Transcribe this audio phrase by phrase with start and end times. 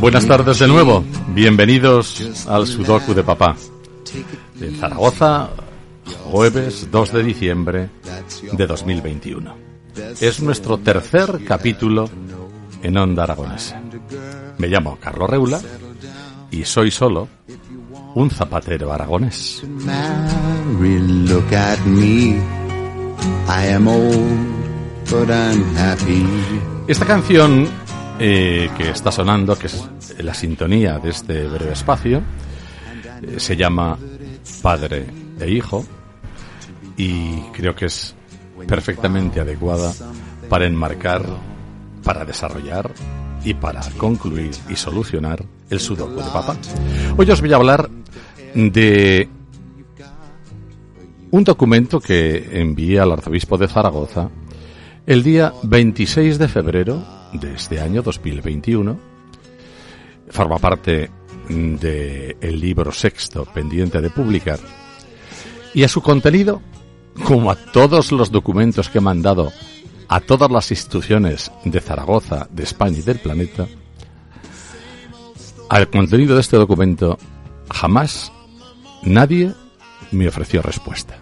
[0.00, 1.04] Buenas tardes de nuevo.
[1.34, 3.56] Bienvenidos al Sudoku de Papá.
[4.54, 5.50] De Zaragoza,
[6.24, 7.90] jueves 2 de diciembre
[8.52, 9.54] de 2021.
[10.20, 12.08] Es nuestro tercer capítulo
[12.82, 13.80] en Onda Aragonesa.
[14.58, 15.60] Me llamo Carlos Reula
[16.50, 17.28] y soy solo
[18.14, 19.62] un zapatero aragonés.
[26.86, 27.68] Esta canción
[28.22, 29.88] eh, que está sonando, que es
[30.18, 32.20] la sintonía de este breve espacio,
[33.22, 33.96] eh, se llama
[34.60, 35.06] Padre
[35.40, 35.86] e Hijo
[36.98, 38.14] y creo que es
[38.68, 39.90] perfectamente adecuada
[40.50, 41.24] para enmarcar,
[42.04, 42.92] para desarrollar
[43.42, 46.58] y para concluir y solucionar el sudoku de papá.
[47.16, 47.88] Hoy os voy a hablar
[48.54, 49.30] de
[51.30, 54.28] un documento que envié al arzobispo de Zaragoza
[55.06, 58.98] el día 26 de febrero de este año 2021.
[60.30, 61.10] Forma parte
[61.48, 64.58] del el libro sexto pendiente de publicar.
[65.74, 66.62] Y a su contenido,
[67.24, 69.52] como a todos los documentos que he mandado
[70.08, 73.66] a todas las instituciones de Zaragoza, de España y del planeta,
[75.68, 77.16] al contenido de este documento
[77.70, 78.32] jamás
[79.02, 79.52] nadie
[80.10, 81.18] me ofreció respuesta.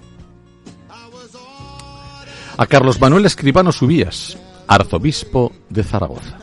[2.57, 4.37] A Carlos Manuel Escribano Subías,
[4.69, 6.39] arzobispo de Zaragoza.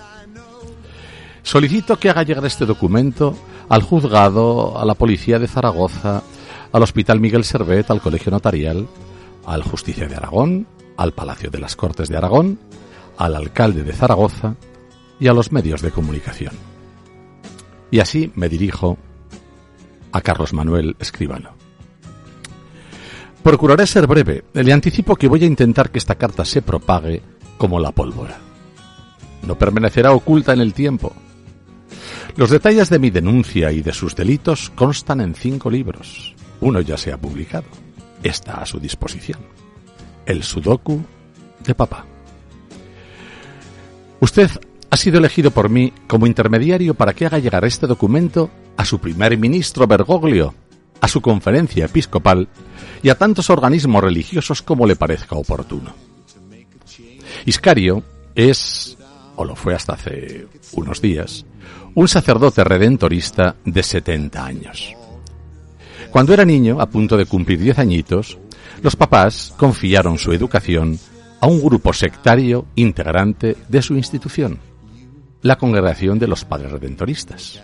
[1.44, 3.36] Solicito que haga llegar este documento
[3.70, 6.24] al juzgado, a la policía de Zaragoza,
[6.72, 8.88] al Hospital Miguel Servet, al Colegio Notarial,
[9.46, 12.60] al Justicia de Aragón, al Palacio de las Cortes de Aragón,
[13.18, 14.56] al alcalde de Zaragoza
[15.20, 16.54] y a los medios de comunicación.
[17.92, 18.98] Y así me dirijo
[20.12, 21.52] a Carlos Manuel Escribano.
[23.44, 24.44] Procuraré ser breve.
[24.54, 27.22] Le anticipo que voy a intentar que esta carta se propague
[27.58, 28.38] como la pólvora.
[29.46, 31.14] No permanecerá oculta en el tiempo.
[32.36, 36.36] Los detalles de mi denuncia y de sus delitos constan en cinco libros.
[36.62, 37.68] Uno ya se ha publicado.
[38.24, 39.40] Está a su disposición.
[40.26, 41.02] El Sudoku
[41.64, 42.06] de papá.
[44.20, 44.50] Usted
[44.90, 49.00] ha sido elegido por mí como intermediario para que haga llegar este documento a su
[49.00, 50.54] primer ministro Bergoglio,
[51.02, 52.48] a su conferencia episcopal
[53.04, 56.05] y a tantos organismos religiosos como le parezca oportuno.
[57.46, 58.98] Iscario es,
[59.36, 61.46] o lo fue hasta hace unos días,
[61.94, 64.96] un sacerdote redentorista de 70 años.
[66.12, 68.38] Cuando era niño, a punto de cumplir 10 añitos,
[68.82, 70.98] los papás confiaron su educación
[71.40, 74.60] a un grupo sectario integrante de su institución,
[75.42, 77.62] la Congregación de los Padres Redentoristas.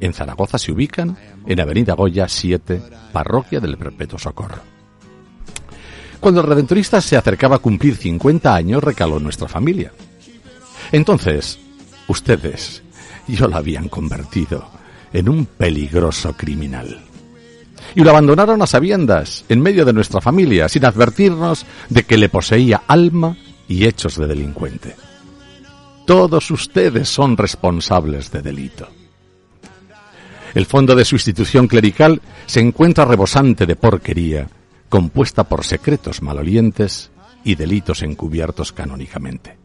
[0.00, 1.16] En Zaragoza se ubican
[1.46, 2.82] en Avenida Goya 7,
[3.12, 4.75] Parroquia del Perpetuo Socorro.
[6.20, 9.92] Cuando el Redentorista se acercaba a cumplir 50 años, recaló nuestra familia.
[10.92, 11.58] Entonces,
[12.08, 12.82] ustedes,
[13.26, 14.68] yo la habían convertido
[15.12, 17.06] en un peligroso criminal
[17.94, 22.28] y lo abandonaron a sabiendas en medio de nuestra familia, sin advertirnos de que le
[22.28, 23.36] poseía alma
[23.68, 24.96] y hechos de delincuente.
[26.06, 28.88] Todos ustedes son responsables de delito.
[30.54, 34.48] El fondo de su institución clerical se encuentra rebosante de porquería,
[34.88, 37.10] compuesta por secretos malolientes
[37.44, 39.58] y delitos encubiertos canónicamente.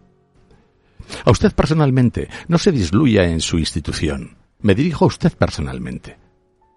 [1.25, 4.37] A usted personalmente no se disluya en su institución.
[4.59, 6.17] Me dirijo a usted personalmente.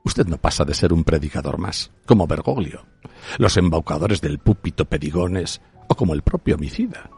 [0.04, 2.84] Usted no pasa de ser un predicador más, como Bergoglio,
[3.38, 7.10] los embaucadores del púlpito Perigones o como el propio homicida.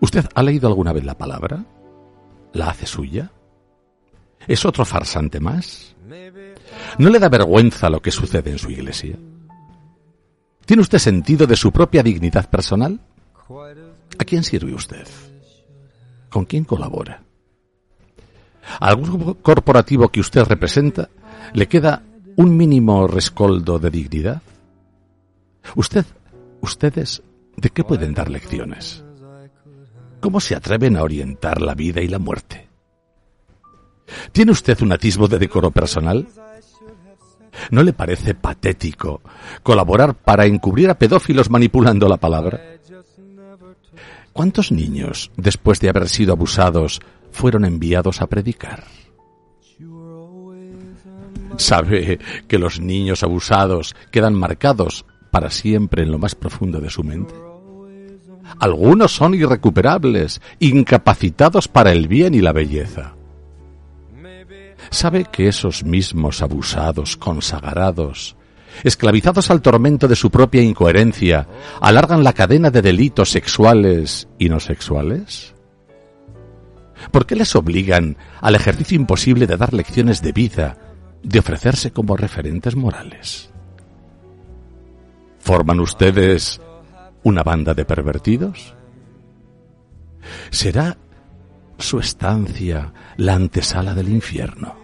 [0.00, 1.64] ¿Usted ha leído alguna vez la palabra?
[2.52, 3.30] ¿La hace suya?
[4.46, 5.94] ¿Es otro farsante más?
[6.98, 9.16] ¿No le da vergüenza lo que sucede en su iglesia?
[10.70, 13.00] ¿Tiene usted sentido de su propia dignidad personal?
[14.16, 15.04] ¿A quién sirve usted?
[16.28, 17.24] ¿Con quién colabora?
[18.78, 21.08] ¿Algún grupo corporativo que usted representa
[21.54, 22.04] ¿Le queda
[22.36, 24.42] un mínimo rescoldo de dignidad?
[25.74, 26.06] ¿Usted,
[26.60, 27.20] ustedes,
[27.56, 29.02] de qué pueden dar lecciones?
[30.20, 32.68] ¿Cómo se atreven a orientar la vida y la muerte?
[34.30, 36.28] ¿Tiene usted un atisbo de decoro personal?
[37.70, 39.20] ¿No le parece patético
[39.62, 42.60] colaborar para encubrir a pedófilos manipulando la palabra?
[44.32, 47.00] ¿Cuántos niños, después de haber sido abusados,
[47.32, 48.84] fueron enviados a predicar?
[51.60, 52.18] sabe
[52.48, 57.34] que los niños abusados quedan marcados para siempre en lo más profundo de su mente.
[58.58, 63.14] Algunos son irrecuperables, incapacitados para el bien y la belleza.
[64.90, 68.36] ¿Sabe que esos mismos abusados, consagrados,
[68.82, 71.46] esclavizados al tormento de su propia incoherencia,
[71.80, 75.54] alargan la cadena de delitos sexuales y no sexuales?
[77.12, 80.76] ¿Por qué les obligan al ejercicio imposible de dar lecciones de vida,
[81.22, 83.50] de ofrecerse como referentes morales?
[85.38, 86.60] ¿Forman ustedes
[87.22, 88.74] una banda de pervertidos?
[90.50, 90.98] ¿Será
[91.78, 94.79] su estancia la antesala del infierno?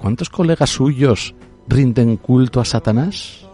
[0.00, 1.34] ¿Cuántos colegas suyos
[1.68, 3.46] rinden culto a Satanás?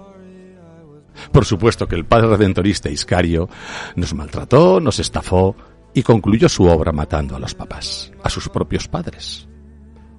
[1.33, 3.49] Por supuesto que el padre redentorista Iscario
[3.97, 5.57] nos maltrató, nos estafó
[5.93, 9.49] y concluyó su obra matando a los papás, a sus propios padres.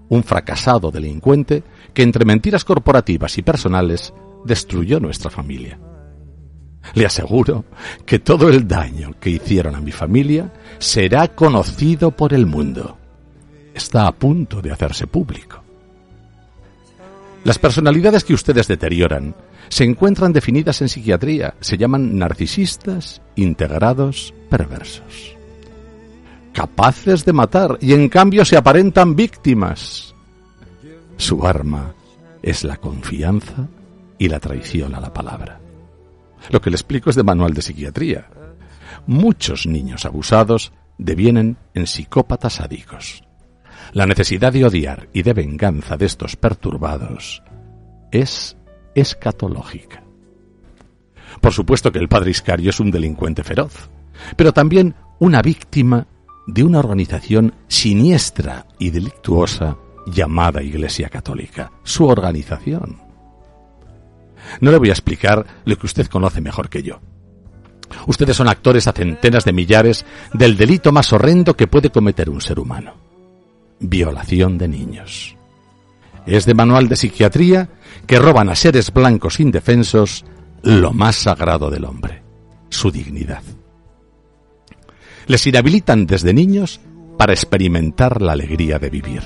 [0.10, 1.64] Un fracasado delincuente
[1.94, 4.14] que entre mentiras corporativas y personales
[4.44, 5.80] destruyó nuestra familia.
[6.94, 7.64] Le aseguro
[8.06, 12.98] que todo el daño que hicieron a mi familia será conocido por el mundo.
[13.74, 15.67] Está a punto de hacerse público.
[17.48, 19.34] Las personalidades que ustedes deterioran
[19.70, 21.54] se encuentran definidas en psiquiatría.
[21.62, 25.38] Se llaman narcisistas integrados perversos.
[26.52, 30.14] Capaces de matar y en cambio se aparentan víctimas.
[31.16, 31.94] Su arma
[32.44, 33.70] es la confianza
[34.18, 35.62] y la traición a la palabra.
[36.50, 38.28] Lo que le explico es de manual de psiquiatría.
[39.06, 43.24] Muchos niños abusados devienen en psicópatas sádicos.
[43.94, 47.42] La necesidad de odiar y de venganza de estos perturbados
[48.12, 48.58] es
[48.96, 50.04] escatológica.
[51.42, 53.90] Por supuesto que el padre Iscario es un delincuente feroz,
[54.36, 56.08] pero también una víctima
[56.48, 63.02] de una organización siniestra y delictuosa llamada Iglesia Católica, su organización.
[64.62, 67.02] No le voy a explicar lo que usted conoce mejor que yo.
[68.06, 72.42] Ustedes son actores a centenas de millares del delito más horrendo que puede cometer un
[72.42, 73.07] ser humano.
[73.80, 75.36] Violación de niños.
[76.26, 77.70] Es de manual de psiquiatría
[78.06, 80.26] que roban a seres blancos indefensos
[80.64, 82.24] lo más sagrado del hombre,
[82.70, 83.44] su dignidad.
[85.28, 86.80] Les inhabilitan desde niños
[87.18, 89.24] para experimentar la alegría de vivir.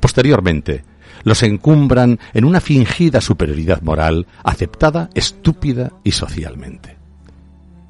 [0.00, 0.84] Posteriormente,
[1.24, 6.96] los encumbran en una fingida superioridad moral, aceptada, estúpida y socialmente.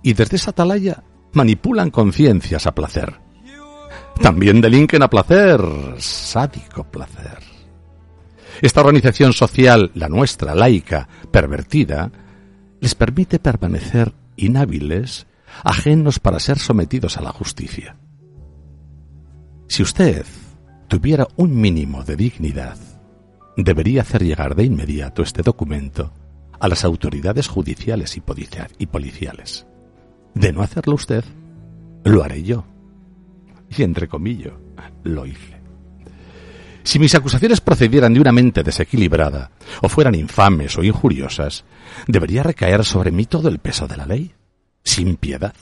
[0.02, 1.02] Y desde esa atalaya
[1.32, 3.27] manipulan conciencias a placer.
[4.20, 5.60] También delinquen a placer,
[5.98, 7.38] sádico placer.
[8.60, 12.10] Esta organización social, la nuestra, laica, pervertida,
[12.80, 15.26] les permite permanecer inhábiles,
[15.62, 17.96] ajenos para ser sometidos a la justicia.
[19.68, 20.26] Si usted
[20.88, 22.76] tuviera un mínimo de dignidad,
[23.56, 26.12] debería hacer llegar de inmediato este documento
[26.58, 29.66] a las autoridades judiciales y policiales.
[30.34, 31.24] De no hacerlo usted,
[32.04, 32.64] lo haré yo.
[33.76, 34.54] Y entre comillas,
[35.04, 35.58] lo hice.
[36.82, 39.50] Si mis acusaciones procedieran de una mente desequilibrada,
[39.82, 41.64] o fueran infames o injuriosas,
[42.06, 44.32] debería recaer sobre mí todo el peso de la ley,
[44.82, 45.54] sin piedad.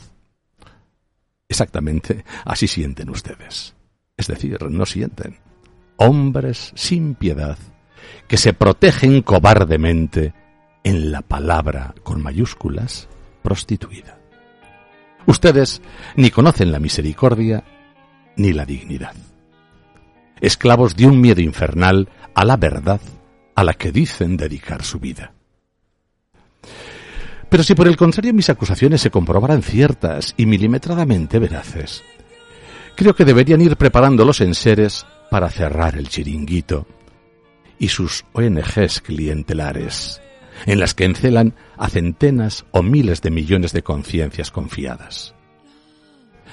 [1.49, 3.75] Exactamente así sienten ustedes.
[4.17, 5.39] Es decir, no sienten.
[5.97, 7.59] Hombres sin piedad
[8.29, 10.33] que se protegen cobardemente
[10.85, 13.09] en la palabra con mayúsculas
[13.43, 14.21] prostituida.
[15.27, 15.83] Ustedes
[16.15, 17.65] ni conocen la misericordia
[18.37, 19.15] ni la dignidad.
[20.41, 23.01] Esclavos de un miedo infernal a la verdad
[23.55, 25.33] a la que dicen dedicar su vida.
[27.49, 32.03] Pero si por el contrario mis acusaciones se comprobaran ciertas y milimetradamente veraces,
[32.97, 36.87] creo que deberían ir preparando los enseres para cerrar el chiringuito
[37.79, 40.21] y sus ONGs clientelares,
[40.67, 45.36] en las que encelan a centenas o miles de millones de conciencias confiadas.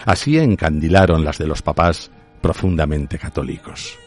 [0.05, 3.97] Así encandilaron las de los papás profundamente católicos.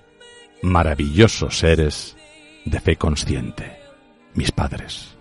[0.62, 2.16] Maravillosos seres
[2.64, 3.78] de fe consciente,
[4.34, 5.16] mis padres.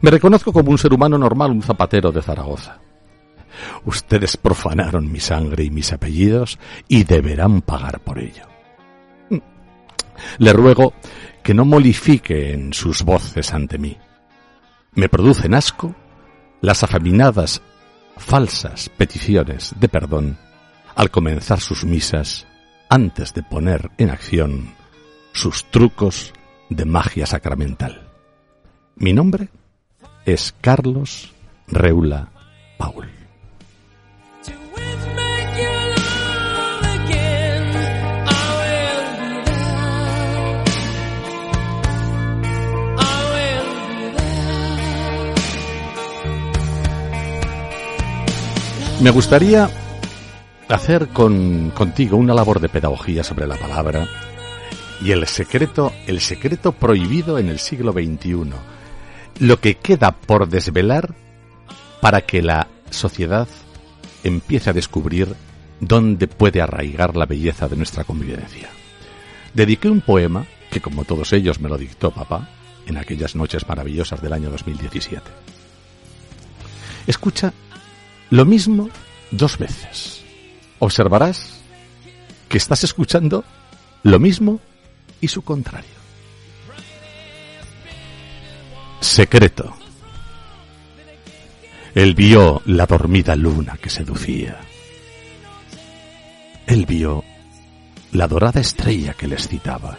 [0.00, 2.78] Me reconozco como un ser humano normal, un zapatero de Zaragoza.
[3.84, 8.46] Ustedes profanaron mi sangre y mis apellidos y deberán pagar por ello.
[10.38, 10.92] Le ruego
[11.42, 13.96] que no molifiquen sus voces ante mí.
[14.94, 15.94] Me producen asco
[16.60, 17.62] las afeminadas,
[18.20, 20.38] falsas peticiones de perdón
[20.94, 22.46] al comenzar sus misas
[22.88, 24.74] antes de poner en acción
[25.32, 26.32] sus trucos
[26.68, 28.08] de magia sacramental.
[28.96, 29.48] Mi nombre
[30.26, 31.32] es Carlos
[31.66, 32.28] Reula
[32.78, 33.19] Paul.
[49.00, 49.70] Me gustaría
[50.68, 54.06] hacer con, contigo una labor de pedagogía sobre la palabra
[55.02, 58.50] y el secreto, el secreto prohibido en el siglo XXI.
[59.38, 61.14] Lo que queda por desvelar
[62.02, 63.48] para que la sociedad
[64.22, 65.34] empiece a descubrir
[65.80, 68.68] dónde puede arraigar la belleza de nuestra convivencia.
[69.54, 72.50] Dediqué un poema, que como todos ellos me lo dictó papá,
[72.86, 75.22] en aquellas noches maravillosas del año 2017.
[77.06, 77.54] Escucha
[78.30, 78.88] lo mismo
[79.30, 80.24] dos veces.
[80.78, 81.60] Observarás
[82.48, 83.44] que estás escuchando
[84.02, 84.60] lo mismo
[85.20, 86.00] y su contrario.
[89.00, 89.76] Secreto.
[91.94, 94.60] Él vio la dormida luna que seducía.
[96.66, 97.24] Él vio
[98.12, 99.98] la dorada estrella que le excitaba.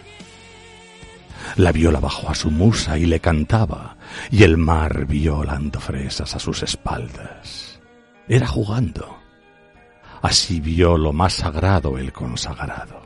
[1.57, 3.97] La viola bajó a su musa y le cantaba,
[4.29, 7.70] y el mar violando fresas a sus espaldas.
[8.27, 9.17] Era jugando.
[10.21, 13.01] Así vio lo más sagrado el consagrado.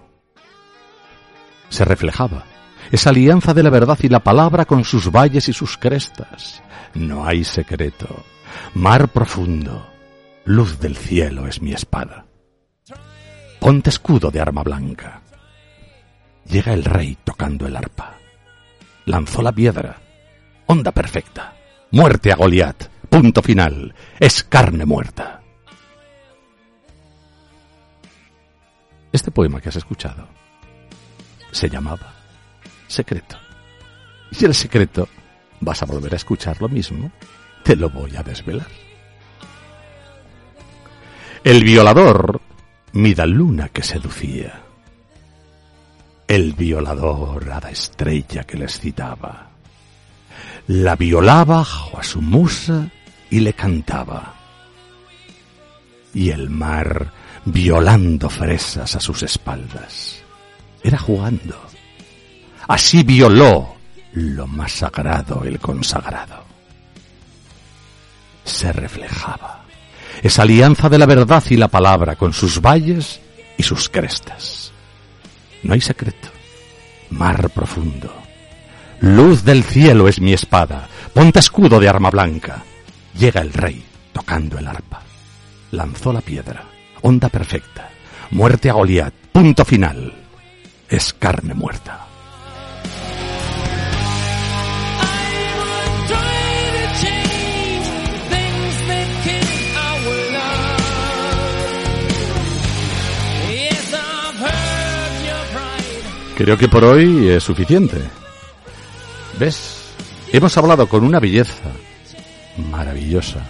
[1.69, 2.43] Se reflejaba
[2.91, 6.61] esa alianza de la verdad y la palabra con sus valles y sus crestas.
[6.93, 8.23] No hay secreto.
[8.73, 9.87] Mar profundo,
[10.45, 12.25] luz del cielo es mi espada.
[13.59, 15.21] Ponte escudo de arma blanca.
[16.45, 18.17] Llega el rey tocando el arpa.
[19.05, 19.97] Lanzó la piedra.
[20.67, 21.55] Onda perfecta.
[21.91, 22.94] Muerte a Goliat.
[23.15, 23.95] Punto final.
[24.19, 25.41] Es carne muerta.
[29.09, 30.27] Este poema que has escuchado
[31.49, 32.13] se llamaba
[32.87, 33.37] Secreto.
[34.37, 35.07] Y el secreto
[35.61, 37.09] vas a volver a escuchar lo mismo.
[37.63, 38.67] Te lo voy a desvelar.
[41.41, 42.41] El violador
[42.91, 44.61] mida luna que seducía.
[46.27, 49.51] El violador a la estrella que le excitaba.
[50.67, 52.91] La violaba bajo a su musa
[53.29, 54.33] y le cantaba.
[56.13, 57.11] Y el mar
[57.45, 60.23] violando fresas a sus espaldas.
[60.83, 61.59] Era jugando.
[62.67, 63.75] Así violó
[64.13, 66.43] lo más sagrado el consagrado.
[68.43, 69.65] Se reflejaba
[70.21, 73.19] esa alianza de la verdad y la palabra con sus valles
[73.57, 74.71] y sus crestas.
[75.63, 76.29] No hay secreto.
[77.09, 78.13] Mar profundo.
[79.01, 80.87] Luz del cielo es mi espada.
[81.13, 82.63] Ponte escudo de arma blanca.
[83.17, 85.01] Llega el rey tocando el arpa.
[85.71, 86.63] Lanzó la piedra.
[87.01, 87.89] Onda perfecta.
[88.31, 89.13] Muerte a Goliat.
[89.31, 90.13] Punto final.
[90.89, 92.01] Es carne muerta.
[106.37, 107.97] Creo que por hoy es suficiente.
[109.39, 109.93] ¿Ves?
[110.33, 111.71] Hemos hablado con una belleza
[112.57, 113.45] maravillosa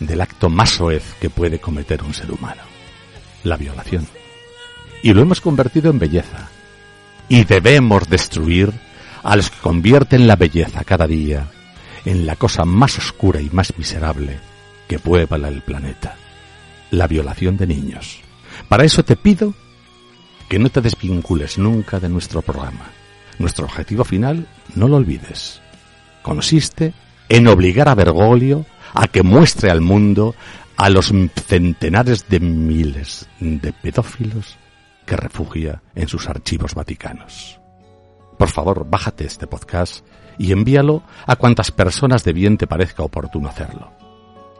[0.00, 2.62] del acto más soez que puede cometer un ser humano,
[3.44, 4.06] la violación.
[5.02, 6.48] Y lo hemos convertido en belleza.
[7.28, 8.72] Y debemos destruir
[9.22, 11.48] a los que convierten la belleza cada día
[12.04, 14.38] en la cosa más oscura y más miserable
[14.86, 16.14] que puebla el planeta,
[16.90, 18.20] la violación de niños.
[18.68, 19.54] Para eso te pido
[20.48, 22.90] que no te desvincules nunca de nuestro programa.
[23.38, 24.46] Nuestro objetivo final,
[24.76, 25.60] no lo olvides,
[26.22, 26.94] consiste
[27.28, 30.34] en obligar a Bergoglio a que muestre al mundo
[30.76, 31.12] a los
[31.46, 34.56] centenares de miles de pedófilos
[35.06, 37.60] que refugia en sus archivos vaticanos.
[38.38, 40.04] Por favor, bájate este podcast
[40.38, 43.90] y envíalo a cuantas personas de bien te parezca oportuno hacerlo.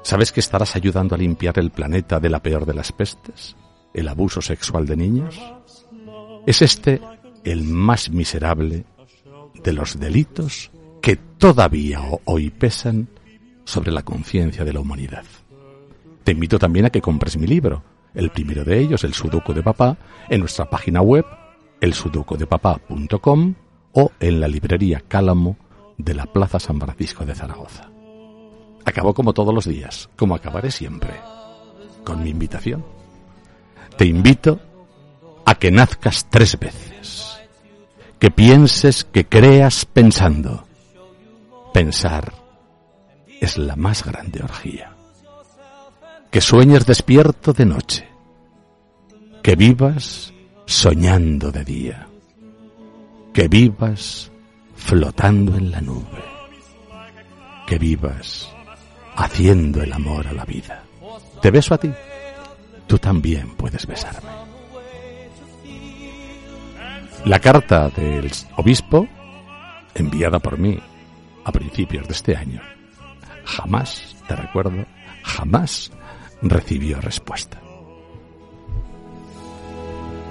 [0.03, 3.57] ¿Sabes que estarás ayudando a limpiar el planeta de la peor de las pestes?
[3.93, 5.39] ¿El abuso sexual de niños?
[6.47, 7.01] Es este
[7.45, 8.85] el más miserable
[9.63, 10.71] de los delitos
[11.39, 13.09] todavía hoy pesan
[13.65, 15.25] sobre la conciencia de la humanidad.
[16.25, 17.83] Te invito también a que compres mi libro,
[18.15, 19.97] el primero de ellos, El Sudoku de Papá,
[20.29, 21.25] en nuestra página web,
[21.81, 23.55] elsudocodepapá.com
[23.93, 25.57] o en la librería Cálamo
[25.99, 27.91] de la Plaza San Francisco de Zaragoza.
[28.85, 31.15] Acabo como todos los días, como acabaré siempre,
[32.05, 32.85] con mi invitación.
[33.97, 34.61] Te invito
[35.45, 37.39] a que nazcas tres veces,
[38.19, 40.66] que pienses, que creas pensando.
[41.77, 42.33] Pensar
[43.39, 44.97] es la más grande orgía.
[46.31, 48.09] Que sueñes despierto de noche,
[49.43, 50.33] que vivas
[50.65, 52.09] soñando de día,
[53.35, 54.33] que vivas
[54.75, 56.25] flotando en la nube,
[57.67, 58.51] que vivas
[59.15, 60.83] haciendo el amor a la vida.
[61.43, 61.93] Te beso a ti,
[62.87, 64.31] tú también puedes besarme.
[67.27, 69.07] La carta del obispo,
[69.95, 70.81] enviada por mí
[71.47, 72.61] a principios de este año.
[73.45, 74.85] Jamás, te recuerdo,
[75.23, 75.93] jamás
[76.43, 77.61] recibió respuesta.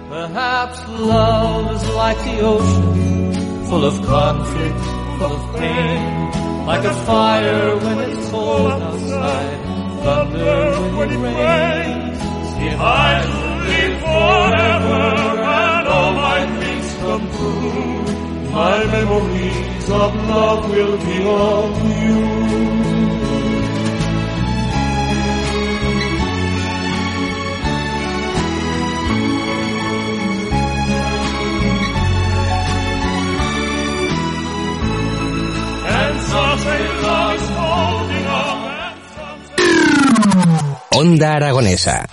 [0.09, 4.79] Perhaps love is like the ocean, full of conflict,
[5.17, 9.59] full of pain, like a fire when it's cold outside,
[10.03, 12.19] thunder when it rains,
[12.59, 13.29] behind
[13.63, 15.24] me forever.
[18.55, 22.15] My memories of love will be of you.
[40.91, 42.07] Onda Aragonesa.